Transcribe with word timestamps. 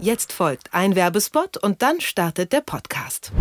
Jetzt 0.00 0.32
folgt 0.32 0.72
ein 0.74 0.94
Werbespot 0.94 1.56
und 1.56 1.82
dann 1.82 2.00
startet 2.00 2.52
der 2.52 2.60
Podcast. 2.60 3.32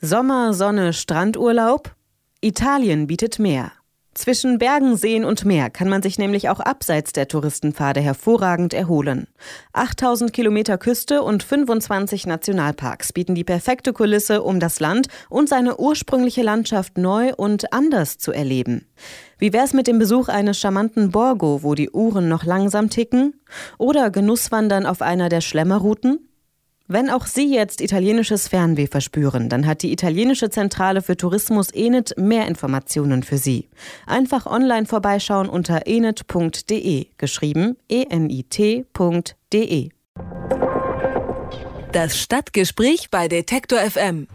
Sommer, 0.00 0.54
Sonne, 0.54 0.94
Strandurlaub? 0.94 1.94
Italien 2.40 3.06
bietet 3.06 3.38
mehr. 3.38 3.72
Zwischen 4.20 4.58
Bergen, 4.58 4.98
Seen 4.98 5.24
und 5.24 5.46
Meer 5.46 5.70
kann 5.70 5.88
man 5.88 6.02
sich 6.02 6.18
nämlich 6.18 6.50
auch 6.50 6.60
abseits 6.60 7.14
der 7.14 7.26
Touristenpfade 7.26 8.02
hervorragend 8.02 8.74
erholen. 8.74 9.28
8000 9.72 10.30
Kilometer 10.30 10.76
Küste 10.76 11.22
und 11.22 11.42
25 11.42 12.26
Nationalparks 12.26 13.14
bieten 13.14 13.34
die 13.34 13.44
perfekte 13.44 13.94
Kulisse, 13.94 14.42
um 14.42 14.60
das 14.60 14.78
Land 14.78 15.06
und 15.30 15.48
seine 15.48 15.78
ursprüngliche 15.78 16.42
Landschaft 16.42 16.98
neu 16.98 17.32
und 17.34 17.72
anders 17.72 18.18
zu 18.18 18.30
erleben. 18.30 18.84
Wie 19.38 19.54
wär's 19.54 19.72
mit 19.72 19.86
dem 19.86 19.98
Besuch 19.98 20.28
eines 20.28 20.58
charmanten 20.58 21.12
Borgo, 21.12 21.62
wo 21.62 21.74
die 21.74 21.88
Uhren 21.88 22.28
noch 22.28 22.44
langsam 22.44 22.90
ticken? 22.90 23.40
Oder 23.78 24.10
Genusswandern 24.10 24.84
auf 24.84 25.00
einer 25.00 25.30
der 25.30 25.40
Schlemmerrouten? 25.40 26.29
Wenn 26.92 27.08
auch 27.08 27.26
Sie 27.26 27.54
jetzt 27.54 27.80
italienisches 27.80 28.48
Fernweh 28.48 28.88
verspüren, 28.88 29.48
dann 29.48 29.64
hat 29.64 29.82
die 29.82 29.92
italienische 29.92 30.50
Zentrale 30.50 31.02
für 31.02 31.16
Tourismus 31.16 31.70
Enet 31.70 32.14
mehr 32.18 32.48
Informationen 32.48 33.22
für 33.22 33.38
Sie. 33.38 33.68
Einfach 34.08 34.44
online 34.44 34.86
vorbeischauen 34.86 35.48
unter 35.48 35.86
enet.de, 35.86 37.06
geschrieben 37.16 37.76
enit.de. 37.88 38.70
Das 41.92 42.18
Stadtgespräch 42.18 43.08
bei 43.08 43.28
Detektor 43.28 43.78
FM. 43.78 44.26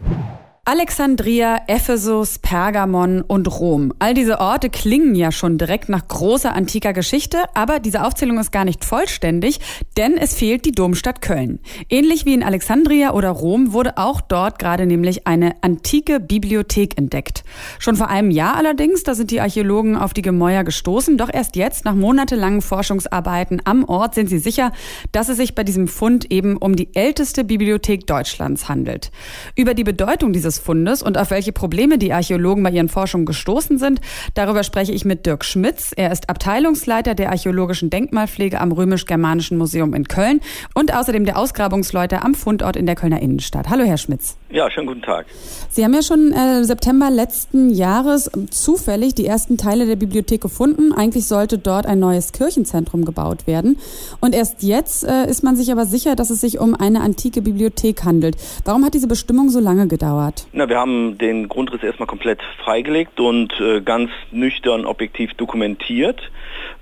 Alexandria, 0.68 1.60
Ephesus, 1.68 2.40
Pergamon 2.40 3.20
und 3.20 3.46
Rom. 3.60 3.92
All 4.00 4.14
diese 4.14 4.40
Orte 4.40 4.68
klingen 4.68 5.14
ja 5.14 5.30
schon 5.30 5.58
direkt 5.58 5.88
nach 5.88 6.08
großer 6.08 6.52
antiker 6.52 6.92
Geschichte, 6.92 7.38
aber 7.54 7.78
diese 7.78 8.04
Aufzählung 8.04 8.40
ist 8.40 8.50
gar 8.50 8.64
nicht 8.64 8.84
vollständig, 8.84 9.60
denn 9.96 10.18
es 10.18 10.34
fehlt 10.34 10.64
die 10.64 10.72
Domstadt 10.72 11.22
Köln. 11.22 11.60
Ähnlich 11.88 12.26
wie 12.26 12.34
in 12.34 12.42
Alexandria 12.42 13.12
oder 13.12 13.30
Rom 13.30 13.74
wurde 13.74 13.96
auch 13.96 14.20
dort 14.20 14.58
gerade 14.58 14.86
nämlich 14.86 15.28
eine 15.28 15.54
antike 15.62 16.18
Bibliothek 16.18 16.98
entdeckt. 16.98 17.44
Schon 17.78 17.94
vor 17.94 18.08
einem 18.08 18.32
Jahr 18.32 18.56
allerdings, 18.56 19.04
da 19.04 19.14
sind 19.14 19.30
die 19.30 19.40
Archäologen 19.40 19.96
auf 19.96 20.14
die 20.14 20.22
Gemäuer 20.22 20.64
gestoßen, 20.64 21.16
doch 21.16 21.32
erst 21.32 21.54
jetzt, 21.54 21.84
nach 21.84 21.94
monatelangen 21.94 22.60
Forschungsarbeiten 22.60 23.62
am 23.64 23.84
Ort, 23.84 24.16
sind 24.16 24.28
sie 24.28 24.40
sicher, 24.40 24.72
dass 25.12 25.28
es 25.28 25.36
sich 25.36 25.54
bei 25.54 25.62
diesem 25.62 25.86
Fund 25.86 26.32
eben 26.32 26.56
um 26.56 26.74
die 26.74 26.92
älteste 26.96 27.44
Bibliothek 27.44 28.08
Deutschlands 28.08 28.68
handelt. 28.68 29.12
Über 29.54 29.72
die 29.72 29.84
Bedeutung 29.84 30.32
dieses 30.32 30.55
des 30.56 30.58
Fundes 30.58 31.02
und 31.02 31.18
auf 31.18 31.30
welche 31.30 31.52
Probleme 31.52 31.98
die 31.98 32.12
Archäologen 32.12 32.62
bei 32.62 32.70
ihren 32.70 32.88
Forschungen 32.88 33.26
gestoßen 33.26 33.78
sind. 33.78 34.00
Darüber 34.34 34.62
spreche 34.62 34.92
ich 34.92 35.04
mit 35.04 35.26
Dirk 35.26 35.44
Schmitz. 35.44 35.92
Er 35.96 36.10
ist 36.12 36.28
Abteilungsleiter 36.28 37.14
der 37.14 37.30
archäologischen 37.30 37.90
Denkmalpflege 37.90 38.60
am 38.60 38.72
Römisch-Germanischen 38.72 39.58
Museum 39.58 39.94
in 39.94 40.08
Köln 40.08 40.40
und 40.74 40.94
außerdem 40.94 41.24
der 41.24 41.38
Ausgrabungsleiter 41.38 42.24
am 42.24 42.34
Fundort 42.34 42.76
in 42.76 42.86
der 42.86 42.94
Kölner 42.94 43.20
Innenstadt. 43.20 43.68
Hallo, 43.68 43.84
Herr 43.84 43.98
Schmitz. 43.98 44.36
Ja, 44.50 44.70
schönen 44.70 44.86
guten 44.86 45.02
Tag. 45.02 45.26
Sie 45.70 45.84
haben 45.84 45.94
ja 45.94 46.02
schon 46.02 46.32
äh, 46.32 46.64
September 46.64 47.10
letzten 47.10 47.70
Jahres 47.70 48.30
zufällig 48.50 49.14
die 49.14 49.26
ersten 49.26 49.56
Teile 49.56 49.86
der 49.86 49.96
Bibliothek 49.96 50.40
gefunden. 50.40 50.92
Eigentlich 50.92 51.26
sollte 51.26 51.58
dort 51.58 51.86
ein 51.86 51.98
neues 51.98 52.32
Kirchenzentrum 52.32 53.04
gebaut 53.04 53.46
werden. 53.46 53.78
Und 54.20 54.34
erst 54.34 54.62
jetzt 54.62 55.04
äh, 55.04 55.28
ist 55.28 55.42
man 55.42 55.56
sich 55.56 55.72
aber 55.72 55.86
sicher, 55.86 56.16
dass 56.16 56.30
es 56.30 56.40
sich 56.40 56.58
um 56.58 56.74
eine 56.74 57.00
antike 57.00 57.42
Bibliothek 57.42 58.04
handelt. 58.04 58.36
Warum 58.64 58.84
hat 58.84 58.94
diese 58.94 59.08
Bestimmung 59.08 59.50
so 59.50 59.60
lange 59.60 59.86
gedauert? 59.88 60.45
Na, 60.52 60.68
wir 60.68 60.78
haben 60.78 61.18
den 61.18 61.48
Grundriss 61.48 61.82
erstmal 61.82 62.06
komplett 62.06 62.40
freigelegt 62.64 63.20
und 63.20 63.52
äh, 63.60 63.80
ganz 63.80 64.10
nüchtern 64.30 64.86
objektiv 64.86 65.34
dokumentiert, 65.34 66.20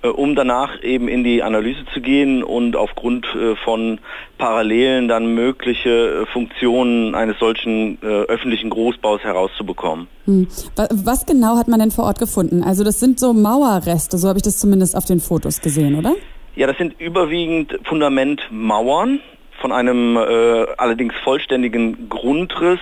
äh, 0.03 0.09
um 0.09 0.35
danach 0.35 0.83
eben 0.83 1.09
in 1.09 1.25
die 1.25 1.43
Analyse 1.43 1.85
zu 1.93 2.01
gehen 2.01 2.45
und 2.45 2.77
aufgrund 2.77 3.27
äh, 3.35 3.57
von 3.57 4.01
Parallelen 4.39 5.09
dann 5.09 5.35
mögliche 5.35 6.23
äh, 6.23 6.27
Funktionen 6.27 7.15
eines 7.15 7.39
solchen 7.39 7.99
äh, 8.03 8.07
öffentlichen 8.07 8.71
Großbaus 8.71 9.23
herauszubekommen. 9.23 10.07
Hm. 10.27 10.47
Was 10.77 11.27
genau 11.27 11.57
hat 11.57 11.69
man 11.69 11.81
denn 11.81 11.91
vor 11.91 12.05
Ort 12.05 12.19
gefunden? 12.19 12.63
Also 12.63 12.85
das 12.85 13.01
sind 13.01 13.19
so 13.19 13.33
Mauerreste, 13.33 14.19
so 14.19 14.29
habe 14.29 14.39
ich 14.39 14.45
das 14.45 14.59
zumindest 14.59 14.97
auf 14.97 15.05
den 15.05 15.21
Fotos 15.21 15.61
gesehen, 15.61 15.97
oder? 15.97 16.15
Ja, 16.57 16.69
das 16.69 16.79
sind 16.79 17.01
überwiegend 17.01 17.79
Fundamentmauern 17.85 19.19
von 19.61 19.73
einem 19.73 20.17
äh, 20.17 20.67
allerdings 20.77 21.15
vollständigen 21.23 22.09
Grundriss. 22.09 22.81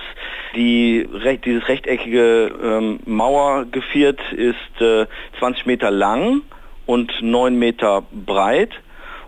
Die, 0.55 1.07
dieses 1.45 1.67
rechteckige 1.67 2.51
ähm, 2.63 2.99
Mauergeviert 3.05 4.19
ist 4.33 4.81
äh, 4.81 5.05
20 5.39 5.65
Meter 5.65 5.91
lang 5.91 6.41
und 6.85 7.11
9 7.21 7.57
Meter 7.57 8.03
breit 8.11 8.71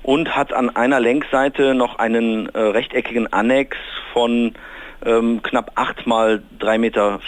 und 0.03 0.35
hat 0.35 0.53
an 0.53 0.75
einer 0.75 1.00
Längsseite 1.00 1.73
noch 1.73 1.97
einen 1.97 2.47
äh, 2.50 2.59
rechteckigen 2.59 3.31
Annex 3.34 3.78
von 4.13 4.53
ähm, 5.03 5.41
knapp 5.41 5.72
8 5.75 6.05
mal 6.05 6.44
3,50 6.59 6.78
Meter. 6.78 7.19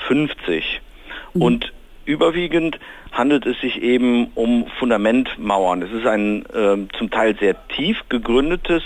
Mhm. 1.33 1.41
Und 1.41 1.73
überwiegend 2.05 2.79
handelt 3.11 3.45
es 3.45 3.59
sich 3.61 3.81
eben 3.81 4.27
um 4.35 4.67
Fundamentmauern. 4.79 5.81
Es 5.81 5.91
ist 5.91 6.05
ein 6.05 6.45
äh, 6.53 6.87
zum 6.97 7.09
Teil 7.09 7.35
sehr 7.39 7.55
tief 7.69 7.97
gegründetes 8.09 8.83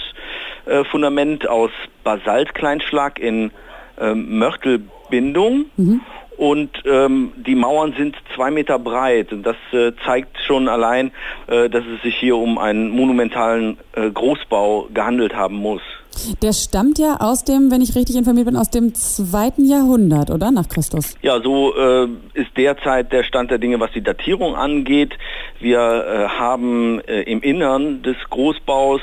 Fundament 0.89 1.47
aus 1.47 1.71
Basaltkleinschlag 2.03 3.19
in 3.19 3.51
äh, 3.99 4.13
Mörtelbindung. 4.13 5.65
Mhm. 5.77 6.01
Und 6.37 6.71
ähm, 6.85 7.33
die 7.35 7.53
Mauern 7.53 7.93
sind 7.95 8.15
zwei 8.35 8.49
Meter 8.49 8.79
breit. 8.79 9.31
Und 9.31 9.43
das 9.43 9.57
äh, 9.73 9.91
zeigt 10.03 10.39
schon 10.39 10.67
allein, 10.67 11.11
äh, 11.45 11.69
dass 11.69 11.83
es 11.85 12.01
sich 12.01 12.15
hier 12.15 12.35
um 12.35 12.57
einen 12.57 12.89
monumentalen 12.89 13.77
äh, 13.93 14.09
Großbau 14.09 14.87
gehandelt 14.91 15.35
haben 15.35 15.57
muss. 15.57 15.83
Der 16.41 16.53
stammt 16.53 16.97
ja 16.97 17.17
aus 17.19 17.43
dem, 17.43 17.71
wenn 17.71 17.81
ich 17.81 17.95
richtig 17.95 18.15
informiert 18.15 18.47
bin, 18.47 18.57
aus 18.57 18.69
dem 18.69 18.93
zweiten 18.95 19.65
Jahrhundert, 19.65 20.31
oder? 20.31 20.51
Nach 20.51 20.67
Christus. 20.67 21.15
Ja, 21.21 21.39
so 21.41 21.75
äh, 21.75 22.07
ist 22.33 22.49
derzeit 22.57 23.13
der 23.13 23.23
Stand 23.23 23.51
der 23.51 23.59
Dinge, 23.59 23.79
was 23.79 23.91
die 23.91 24.01
Datierung 24.01 24.55
angeht. 24.55 25.13
Wir 25.59 25.79
äh, 25.79 26.27
haben 26.27 27.01
äh, 27.01 27.21
im 27.21 27.41
Innern 27.41 28.01
des 28.01 28.17
Großbaus 28.29 29.01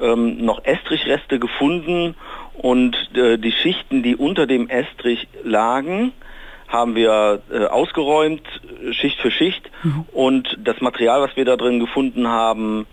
ähm, 0.00 0.44
noch 0.44 0.64
Estrichreste 0.64 1.38
gefunden. 1.38 2.14
Und 2.54 2.96
äh, 3.14 3.38
die 3.38 3.52
Schichten, 3.52 4.02
die 4.02 4.16
unter 4.16 4.46
dem 4.46 4.68
Estrich 4.68 5.26
lagen, 5.42 6.12
haben 6.68 6.94
wir 6.94 7.42
äh, 7.50 7.66
ausgeräumt, 7.66 8.42
Schicht 8.92 9.20
für 9.20 9.30
Schicht. 9.30 9.70
Mhm. 9.82 10.04
und 10.12 10.58
das 10.62 10.80
Material, 10.80 11.20
was 11.20 11.36
wir 11.36 11.44
da 11.44 11.56
drin 11.56 11.78
gefunden 11.78 12.28
haben, 12.28 12.86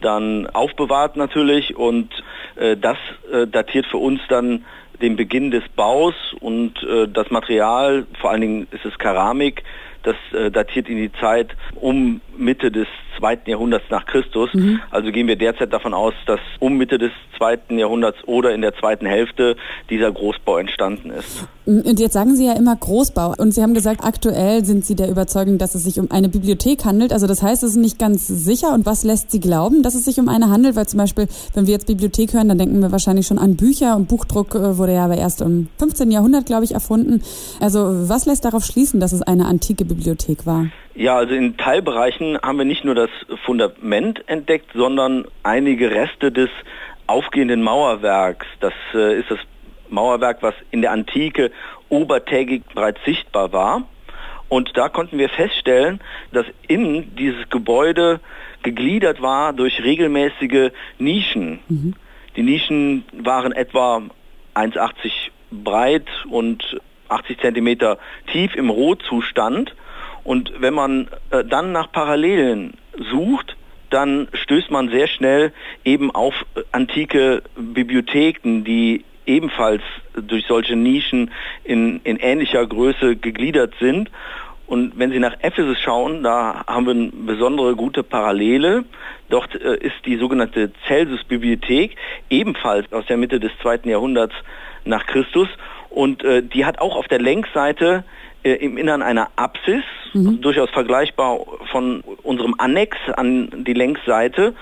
dann 0.00 0.46
aufbewahrt 0.46 1.16
natürlich. 1.16 1.76
Und 1.76 2.10
äh, 2.56 2.76
das 2.76 2.96
äh, 3.32 3.46
datiert 3.46 3.86
für 3.86 3.98
uns 3.98 4.20
dann 4.28 4.64
den 5.00 5.16
Beginn 5.16 5.50
des 5.50 5.64
Baus. 5.74 6.14
Und 6.40 6.82
äh, 6.82 7.08
das 7.08 7.30
Material, 7.30 8.06
vor 8.20 8.30
allen 8.30 8.40
Dingen 8.40 8.68
ist 8.70 8.84
es 8.84 8.98
Keramik, 8.98 9.62
das 10.08 10.16
äh, 10.32 10.50
datiert 10.50 10.88
in 10.88 10.96
die 10.96 11.12
Zeit 11.20 11.54
um 11.80 12.20
Mitte 12.36 12.70
des 12.70 12.86
zweiten 13.18 13.50
Jahrhunderts 13.50 13.84
nach 13.90 14.06
Christus. 14.06 14.48
Mhm. 14.54 14.80
Also 14.90 15.10
gehen 15.10 15.26
wir 15.26 15.36
derzeit 15.36 15.72
davon 15.72 15.92
aus, 15.92 16.14
dass 16.26 16.40
um 16.60 16.76
Mitte 16.76 16.98
des 16.98 17.10
zweiten 17.36 17.78
Jahrhunderts 17.78 18.18
oder 18.26 18.54
in 18.54 18.62
der 18.62 18.74
zweiten 18.74 19.06
Hälfte 19.06 19.56
dieser 19.90 20.10
Großbau 20.10 20.58
entstanden 20.58 21.10
ist. 21.10 21.46
Und 21.66 22.00
jetzt 22.00 22.14
sagen 22.14 22.34
Sie 22.34 22.46
ja 22.46 22.54
immer 22.54 22.74
Großbau 22.74 23.34
und 23.36 23.52
Sie 23.52 23.62
haben 23.62 23.74
gesagt, 23.74 24.02
aktuell 24.02 24.64
sind 24.64 24.86
Sie 24.86 24.94
der 24.94 25.10
Überzeugung, 25.10 25.58
dass 25.58 25.74
es 25.74 25.84
sich 25.84 26.00
um 26.00 26.10
eine 26.10 26.28
Bibliothek 26.28 26.84
handelt. 26.84 27.12
Also 27.12 27.26
das 27.26 27.42
heißt, 27.42 27.62
es 27.62 27.72
ist 27.72 27.76
nicht 27.76 27.98
ganz 27.98 28.26
sicher. 28.26 28.72
Und 28.72 28.86
was 28.86 29.04
lässt 29.04 29.30
Sie 29.30 29.40
glauben, 29.40 29.82
dass 29.82 29.94
es 29.94 30.04
sich 30.04 30.18
um 30.18 30.28
eine 30.28 30.48
handelt? 30.48 30.76
Weil 30.76 30.88
zum 30.88 30.98
Beispiel, 30.98 31.28
wenn 31.54 31.66
wir 31.66 31.74
jetzt 31.74 31.86
Bibliothek 31.86 32.32
hören, 32.32 32.48
dann 32.48 32.58
denken 32.58 32.80
wir 32.80 32.90
wahrscheinlich 32.90 33.26
schon 33.26 33.38
an 33.38 33.56
Bücher 33.56 33.96
und 33.96 34.08
Buchdruck 34.08 34.54
äh, 34.54 34.78
wurde 34.78 34.94
ja 34.94 35.04
aber 35.04 35.16
erst 35.16 35.42
im 35.42 35.68
15. 35.78 36.10
Jahrhundert, 36.10 36.46
glaube 36.46 36.64
ich, 36.64 36.72
erfunden. 36.72 37.22
Also 37.60 38.08
was 38.08 38.26
lässt 38.26 38.44
darauf 38.44 38.64
schließen, 38.64 38.98
dass 38.98 39.12
es 39.12 39.22
eine 39.22 39.46
antike 39.46 39.84
Bibliothek 39.84 39.97
war? 40.46 40.66
Ja, 40.94 41.16
also 41.16 41.34
in 41.34 41.56
Teilbereichen 41.56 42.38
haben 42.42 42.58
wir 42.58 42.64
nicht 42.64 42.84
nur 42.84 42.94
das 42.94 43.10
Fundament 43.44 44.28
entdeckt, 44.28 44.70
sondern 44.74 45.26
einige 45.42 45.90
Reste 45.90 46.32
des 46.32 46.50
aufgehenden 47.06 47.62
Mauerwerks. 47.62 48.46
Das 48.60 48.72
äh, 48.94 49.18
ist 49.20 49.30
das 49.30 49.38
Mauerwerk, 49.88 50.42
was 50.42 50.54
in 50.70 50.82
der 50.82 50.92
Antike 50.92 51.50
obertägig 51.88 52.64
bereits 52.74 52.98
sichtbar 53.04 53.52
war. 53.52 53.82
Und 54.48 54.76
da 54.76 54.88
konnten 54.88 55.18
wir 55.18 55.28
feststellen, 55.28 56.00
dass 56.32 56.46
innen 56.66 57.14
dieses 57.16 57.48
Gebäude 57.50 58.20
gegliedert 58.62 59.20
war 59.20 59.52
durch 59.52 59.82
regelmäßige 59.82 60.70
Nischen. 60.98 61.60
Mhm. 61.68 61.94
Die 62.36 62.42
Nischen 62.42 63.04
waren 63.12 63.52
etwa 63.52 64.02
1,80 64.54 65.10
breit 65.50 66.08
und 66.30 66.80
80 67.08 67.40
Zentimeter 67.40 67.98
tief 68.32 68.54
im 68.54 68.70
Rohzustand. 68.70 69.74
Und 70.28 70.52
wenn 70.58 70.74
man 70.74 71.08
äh, 71.30 71.42
dann 71.42 71.72
nach 71.72 71.90
Parallelen 71.90 72.74
sucht, 73.10 73.56
dann 73.88 74.28
stößt 74.34 74.70
man 74.70 74.90
sehr 74.90 75.06
schnell 75.06 75.54
eben 75.86 76.10
auf 76.10 76.34
äh, 76.54 76.60
antike 76.70 77.42
Bibliotheken, 77.56 78.62
die 78.62 79.06
ebenfalls 79.24 79.80
durch 80.12 80.44
solche 80.46 80.76
Nischen 80.76 81.30
in, 81.64 82.02
in 82.04 82.18
ähnlicher 82.18 82.66
Größe 82.66 83.16
gegliedert 83.16 83.72
sind. 83.80 84.10
Und 84.66 84.98
wenn 84.98 85.12
Sie 85.12 85.18
nach 85.18 85.34
Ephesus 85.40 85.80
schauen, 85.80 86.22
da 86.22 86.62
haben 86.66 86.84
wir 86.84 86.92
eine 86.92 87.10
besondere 87.10 87.74
gute 87.74 88.02
Parallele. 88.02 88.84
Dort 89.30 89.54
äh, 89.54 89.78
ist 89.78 89.96
die 90.04 90.16
sogenannte 90.18 90.72
Celsus-Bibliothek, 90.88 91.96
ebenfalls 92.28 92.92
aus 92.92 93.06
der 93.06 93.16
Mitte 93.16 93.40
des 93.40 93.52
zweiten 93.62 93.88
Jahrhunderts 93.88 94.34
nach 94.84 95.06
Christus. 95.06 95.48
Und 95.88 96.22
äh, 96.22 96.42
die 96.42 96.66
hat 96.66 96.80
auch 96.80 96.96
auf 96.96 97.08
der 97.08 97.18
Längsseite 97.18 98.04
äh, 98.42 98.52
im 98.52 98.76
Innern 98.76 99.02
einer 99.02 99.30
Apsis, 99.36 99.84
mhm. 100.12 100.26
also 100.26 100.38
durchaus 100.38 100.70
vergleichbar 100.70 101.38
von 101.70 102.02
unserem 102.22 102.54
Annex 102.58 102.96
an 103.16 103.64
die 103.64 103.74
Längsseite. 103.74 104.54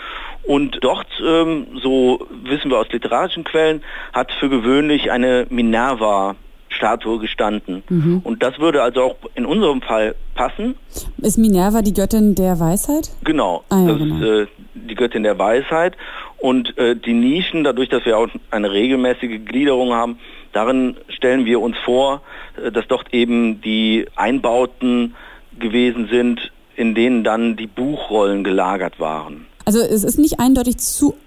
Und 0.45 0.79
dort, 0.81 1.09
ähm, 1.25 1.67
so 1.83 2.27
wissen 2.45 2.71
wir 2.71 2.79
aus 2.79 2.89
literarischen 2.91 3.45
Quellen, 3.45 3.83
hat 4.13 4.33
für 4.33 4.49
gewöhnlich 4.49 5.11
eine 5.11 5.47
Minerva 5.51 6.37
Statue 6.77 7.19
gestanden. 7.19 7.83
Mhm. 7.89 8.21
Und 8.23 8.43
das 8.43 8.59
würde 8.59 8.83
also 8.83 9.03
auch 9.03 9.17
in 9.35 9.47
unserem 9.47 9.83
Fall 9.83 10.15
passen. 10.35 10.77
Ist 11.19 11.39
Minerva 11.39 11.83
die 11.83 11.95
Göttin 11.95 12.35
der 12.35 12.61
Weisheit? 12.61 13.11
Genau, 13.25 13.65
ah, 13.71 13.81
ja, 13.81 13.87
das 13.89 13.99
genau. 13.99 14.17
ist 14.17 14.23
äh, 14.23 14.47
die 14.75 14.95
Göttin 14.95 15.23
der 15.23 15.39
Weisheit. 15.39 15.97
Und 16.39 16.77
äh, 16.79 16.95
die 16.95 17.15
Nischen, 17.15 17.65
dadurch, 17.65 17.89
dass 17.89 18.05
wir 18.05 18.19
auch 18.19 18.29
eine 18.51 18.71
regelmäßige 18.71 19.45
Gliederung 19.45 19.95
haben, 19.95 20.19
darin 20.53 20.97
stellen 21.09 21.45
wir 21.45 21.61
uns 21.61 21.77
vor, 21.85 22.23
äh, 22.63 22.71
dass 22.71 22.87
dort 22.89 23.13
eben 23.13 23.61
die 23.61 24.07
Einbauten 24.17 25.15
gewesen 25.59 26.09
sind, 26.11 26.53
in 26.77 26.95
denen 26.95 27.25
dann 27.25 27.57
die 27.57 27.67
Buchrollen 27.67 28.45
gelagert 28.45 29.01
waren. 29.01 29.47
Also 29.65 29.81
es 29.81 30.05
ist 30.05 30.19
nicht 30.19 30.39
eindeutig 30.39 30.79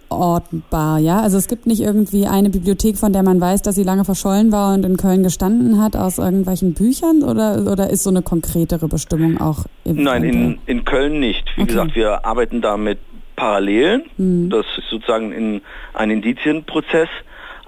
zuordnbar, 0.09 0.99
ja? 0.99 1.21
Also 1.21 1.37
es 1.37 1.47
gibt 1.47 1.65
nicht 1.67 1.81
irgendwie 1.81 2.25
eine 2.27 2.49
Bibliothek, 2.49 2.97
von 2.97 3.13
der 3.13 3.23
man 3.23 3.39
weiß, 3.39 3.61
dass 3.61 3.75
sie 3.75 3.83
lange 3.83 4.05
verschollen 4.05 4.51
war 4.51 4.73
und 4.73 4.85
in 4.85 4.97
Köln 4.97 5.23
gestanden 5.23 5.81
hat 5.81 5.95
aus 5.95 6.17
irgendwelchen 6.17 6.73
Büchern 6.73 7.23
oder, 7.23 7.71
oder 7.71 7.89
ist 7.89 8.03
so 8.03 8.09
eine 8.09 8.21
konkretere 8.21 8.87
Bestimmung 8.87 9.39
auch? 9.39 9.65
Nein, 9.85 10.23
in, 10.23 10.57
in 10.65 10.85
Köln 10.85 11.19
nicht. 11.19 11.45
Wie 11.55 11.61
okay. 11.61 11.71
gesagt, 11.71 11.95
wir 11.95 12.25
arbeiten 12.25 12.61
da 12.61 12.77
mit 12.77 12.99
Parallelen. 13.35 14.03
Mhm. 14.17 14.49
Das 14.49 14.65
ist 14.77 14.89
sozusagen 14.89 15.31
in 15.31 15.61
ein 15.93 16.11
Indizienprozess. 16.11 17.09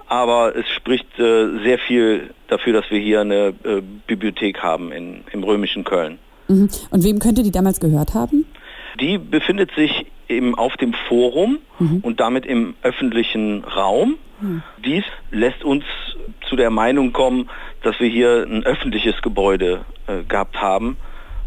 Aber 0.08 0.54
es 0.54 0.68
spricht 0.68 1.18
äh, 1.18 1.62
sehr 1.64 1.78
viel 1.78 2.34
dafür, 2.48 2.74
dass 2.74 2.90
wir 2.90 2.98
hier 2.98 3.22
eine 3.22 3.54
äh, 3.64 3.80
Bibliothek 4.06 4.58
haben 4.62 4.92
in, 4.92 5.22
im 5.32 5.42
römischen 5.42 5.84
Köln. 5.84 6.18
Mhm. 6.48 6.68
Und 6.90 7.04
wem 7.04 7.18
könnte 7.18 7.42
die 7.42 7.50
damals 7.50 7.80
gehört 7.80 8.12
haben? 8.12 8.44
Die 9.00 9.18
befindet 9.18 9.72
sich 9.74 10.06
eben 10.28 10.54
auf 10.54 10.76
dem 10.76 10.94
Forum 11.08 11.58
mhm. 11.78 12.00
und 12.02 12.20
damit 12.20 12.46
im 12.46 12.74
öffentlichen 12.82 13.64
Raum. 13.64 14.16
Mhm. 14.40 14.62
Dies 14.84 15.04
lässt 15.30 15.64
uns 15.64 15.84
zu 16.48 16.56
der 16.56 16.70
Meinung 16.70 17.12
kommen, 17.12 17.48
dass 17.82 17.98
wir 18.00 18.08
hier 18.08 18.46
ein 18.48 18.64
öffentliches 18.64 19.20
Gebäude 19.22 19.84
äh, 20.06 20.22
gehabt 20.24 20.60
haben, 20.60 20.96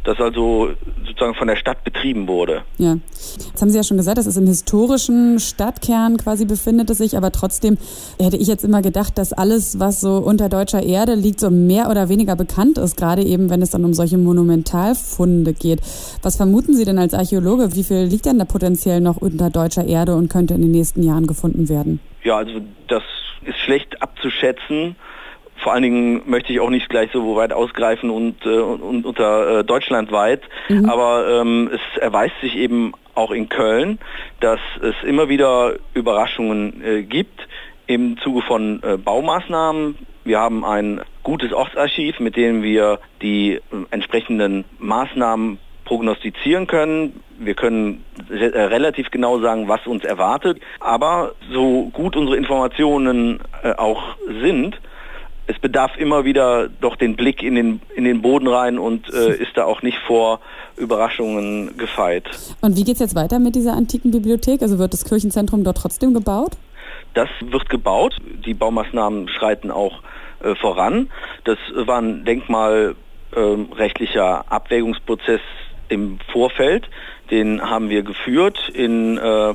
das 0.06 0.20
also 0.20 0.70
sozusagen 1.06 1.36
von 1.36 1.48
der 1.48 1.56
Stadt 1.56 1.84
betrieben 1.84 2.28
wurde. 2.28 2.64
Ja, 2.78 2.98
jetzt 3.38 3.62
haben 3.62 3.70
Sie 3.70 3.78
ja 3.78 3.84
schon 3.84 3.98
gesagt, 3.98 4.18
das 4.18 4.28
ist 4.28 4.38
im 4.38 4.48
historischen 4.48 5.40
Stadtkern 5.40 6.18
quasi 6.18 6.46
befindet 6.46 6.90
es 6.90 7.00
sich, 7.00 7.18
aber 7.18 7.32
trotzdem 7.32 7.78
hätte 8.20 8.38
ich 8.38 8.48
jetzt 8.48 8.64
immer 8.64 8.82
gedacht, 8.82 9.18
dass 9.18 9.34
alles, 9.34 9.80
was 9.80 10.02
so 10.02 10.18
unter 10.18 10.50
deutscher 10.50 10.84
Erde 10.84 11.16
liegt, 11.16 11.40
so 11.40 11.50
mehr 11.50 11.90
oder 11.90 12.10
weniger 12.10 12.36
bekannt 12.36 12.78
ist, 12.78 12.98
gerade 12.98 13.24
eben, 13.24 13.50
wenn 13.50 13.62
es 13.62 13.72
dann 13.72 13.84
um 13.84 13.94
solche 13.94 14.18
Monumentalfunde 14.18 15.54
geht. 15.54 15.82
Was 16.22 16.38
vermuten 16.38 16.74
Sie 16.76 16.86
denn 16.86 17.00
als 17.00 17.14
Archäologe? 17.14 17.76
Wie 17.76 17.84
viel 17.84 18.04
liegt 18.04 18.26
denn 18.26 18.40
da 18.40 18.46
potenziell 18.46 19.02
noch 19.02 19.18
unter 19.18 19.50
deutscher 19.50 19.86
Erde 19.86 20.16
und 20.16 20.30
könnte 20.30 20.54
in 20.54 20.62
den 20.62 20.72
nächsten 20.72 21.04
Jahren 21.04 21.28
gefunden 21.28 21.68
werden? 21.70 22.00
Ja, 22.24 22.38
also 22.38 22.62
das 22.88 23.04
ist 23.46 23.58
schlecht 23.58 24.02
abzuschätzen 24.02 24.96
vor 25.66 25.74
allen 25.74 25.82
Dingen 25.82 26.22
möchte 26.28 26.54
ich 26.54 26.60
auch 26.60 26.70
nicht 26.70 26.90
gleich 26.90 27.10
so 27.12 27.36
weit 27.36 27.52
ausgreifen 27.52 28.12
und, 28.12 28.46
äh, 28.46 28.50
und 28.50 29.04
unter 29.04 29.62
äh, 29.62 29.64
deutschlandweit, 29.64 30.44
mhm. 30.70 30.88
aber 30.88 31.42
ähm, 31.42 31.72
es 31.74 32.00
erweist 32.00 32.36
sich 32.40 32.56
eben 32.56 32.92
auch 33.16 33.32
in 33.32 33.50
Köln, 33.50 33.98
dass 34.42 34.60
es 34.84 34.94
immer 35.04 35.28
wieder 35.28 35.74
Überraschungen 35.96 36.84
äh, 36.84 37.02
gibt 37.02 37.48
im 37.88 38.20
Zuge 38.20 38.44
von 38.44 38.80
äh, 38.84 38.98
Baumaßnahmen. 38.98 39.98
Wir 40.24 40.40
haben 40.40 40.64
ein 40.64 41.02
gutes 41.24 41.52
Ortsarchiv, 41.52 42.20
mit 42.20 42.36
dem 42.36 42.62
wir 42.62 43.00
die 43.24 43.54
äh, 43.54 43.62
entsprechenden 43.90 44.66
Maßnahmen 44.78 45.58
prognostizieren 45.84 46.68
können. 46.68 47.24
Wir 47.40 47.56
können 47.56 48.06
äh, 48.30 48.46
relativ 48.46 49.10
genau 49.10 49.40
sagen, 49.40 49.68
was 49.68 49.88
uns 49.88 50.04
erwartet. 50.04 50.62
Aber 50.80 51.34
so 51.52 51.90
gut 51.92 52.16
unsere 52.16 52.38
Informationen 52.38 53.40
auch 53.78 54.16
sind, 54.42 54.80
es 55.48 55.60
bedarf 55.60 55.96
immer 55.98 56.26
wieder 56.26 56.70
doch 56.82 56.96
den 56.96 57.16
Blick 57.16 57.44
in 57.44 57.54
den, 57.56 57.82
in 57.96 58.04
den 58.04 58.22
Boden 58.22 58.48
rein 58.48 58.80
und 58.80 59.12
äh, 59.14 59.36
ist 59.36 59.56
da 59.56 59.66
auch 59.66 59.82
nicht 59.82 59.98
vor 60.00 60.40
Überraschungen 60.78 61.78
gefeit. 61.78 62.26
Und 62.62 62.76
wie 62.76 62.84
geht 62.84 62.96
es 62.96 63.00
jetzt 63.00 63.16
weiter 63.16 63.40
mit 63.40 63.56
dieser 63.56 63.74
antiken 63.74 64.12
Bibliothek? 64.12 64.62
Also 64.62 64.78
wird 64.80 64.94
das 64.94 65.06
Kirchenzentrum 65.06 65.64
dort 65.64 65.78
trotzdem 65.78 66.14
gebaut? 66.14 66.58
Das 67.14 67.30
wird 67.40 67.70
gebaut. 67.70 68.18
Die 68.46 68.54
Baumaßnahmen 68.54 69.30
schreiten 69.30 69.72
auch 69.72 70.02
äh, 70.44 70.54
voran. 70.56 71.10
Das 71.46 71.58
war 71.74 72.02
ein 72.02 72.26
denkmalrechtlicher 72.26 74.44
äh, 74.46 74.54
Abwägungsprozess 74.54 75.40
im 75.88 76.20
Vorfeld. 76.32 76.90
Den 77.32 77.62
haben 77.62 77.90
wir 77.90 78.04
geführt 78.04 78.70
in 78.74 79.18
äh, 79.18 79.54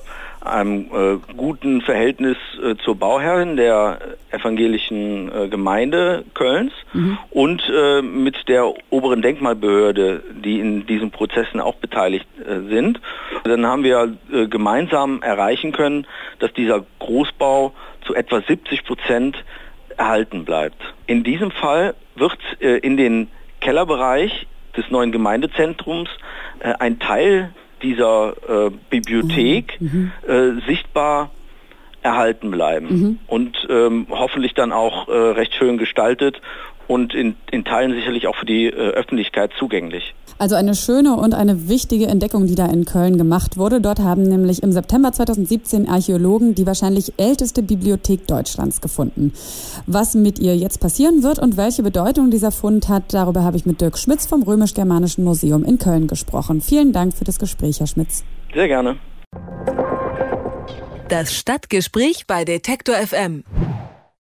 einem 0.50 0.86
äh, 0.92 1.34
guten 1.36 1.80
Verhältnis 1.80 2.36
äh, 2.62 2.76
zur 2.84 2.96
Bauherrin 2.96 3.56
der 3.56 3.98
evangelischen 4.30 5.30
äh, 5.32 5.48
Gemeinde 5.48 6.24
Kölns 6.34 6.72
mhm. 6.92 7.18
und 7.30 7.62
äh, 7.68 8.02
mit 8.02 8.48
der 8.48 8.72
oberen 8.90 9.22
Denkmalbehörde, 9.22 10.22
die 10.44 10.60
in 10.60 10.86
diesen 10.86 11.10
Prozessen 11.10 11.60
auch 11.60 11.76
beteiligt 11.76 12.26
äh, 12.38 12.68
sind. 12.68 13.00
Dann 13.44 13.66
haben 13.66 13.84
wir 13.84 14.16
äh, 14.32 14.46
gemeinsam 14.46 15.22
erreichen 15.22 15.72
können, 15.72 16.06
dass 16.38 16.52
dieser 16.52 16.84
Großbau 16.98 17.72
zu 18.06 18.14
etwa 18.14 18.40
70 18.40 18.84
Prozent 18.84 19.44
erhalten 19.96 20.44
bleibt. 20.44 20.80
In 21.06 21.24
diesem 21.24 21.50
Fall 21.50 21.94
wird 22.16 22.38
in 22.60 22.96
den 22.96 23.28
Kellerbereich 23.60 24.46
des 24.76 24.90
neuen 24.90 25.12
Gemeindezentrums 25.12 26.08
ein 26.60 26.98
Teil 26.98 27.50
dieser 27.82 28.34
äh, 28.66 28.70
Bibliothek 28.90 29.80
mhm. 29.80 30.12
mhm. 30.26 30.30
äh, 30.30 30.66
sichtbar 30.66 31.30
erhalten 32.02 32.50
bleiben 32.50 32.86
mhm. 32.88 33.18
und 33.26 33.66
ähm, 33.68 34.06
hoffentlich 34.10 34.54
dann 34.54 34.72
auch 34.72 35.08
äh, 35.08 35.12
recht 35.12 35.54
schön 35.54 35.76
gestaltet 35.76 36.40
und 36.90 37.14
in, 37.14 37.36
in 37.52 37.64
Teilen 37.64 37.92
sicherlich 37.92 38.26
auch 38.26 38.34
für 38.34 38.46
die 38.46 38.66
äh, 38.66 38.72
Öffentlichkeit 38.72 39.52
zugänglich. 39.56 40.12
Also 40.38 40.56
eine 40.56 40.74
schöne 40.74 41.14
und 41.14 41.34
eine 41.34 41.68
wichtige 41.68 42.08
Entdeckung, 42.08 42.48
die 42.48 42.56
da 42.56 42.66
in 42.66 42.84
Köln 42.84 43.16
gemacht 43.16 43.56
wurde. 43.56 43.80
Dort 43.80 44.00
haben 44.00 44.24
nämlich 44.24 44.64
im 44.64 44.72
September 44.72 45.12
2017 45.12 45.88
Archäologen 45.88 46.56
die 46.56 46.66
wahrscheinlich 46.66 47.12
älteste 47.16 47.62
Bibliothek 47.62 48.26
Deutschlands 48.26 48.80
gefunden. 48.80 49.32
Was 49.86 50.14
mit 50.14 50.40
ihr 50.40 50.56
jetzt 50.56 50.80
passieren 50.80 51.22
wird 51.22 51.38
und 51.38 51.56
welche 51.56 51.84
Bedeutung 51.84 52.32
dieser 52.32 52.50
Fund 52.50 52.88
hat, 52.88 53.14
darüber 53.14 53.44
habe 53.44 53.56
ich 53.56 53.66
mit 53.66 53.80
Dirk 53.80 53.96
Schmitz 53.96 54.26
vom 54.26 54.42
Römisch-Germanischen 54.42 55.22
Museum 55.22 55.64
in 55.64 55.78
Köln 55.78 56.08
gesprochen. 56.08 56.60
Vielen 56.60 56.92
Dank 56.92 57.14
für 57.14 57.24
das 57.24 57.38
Gespräch, 57.38 57.78
Herr 57.78 57.86
Schmitz. 57.86 58.24
Sehr 58.52 58.66
gerne. 58.66 58.96
Das 61.08 61.36
Stadtgespräch 61.36 62.26
bei 62.26 62.44
Detektor 62.44 62.96
FM. 62.96 63.44